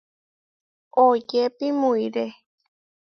[1.03, 2.23] Oyépi muʼiré.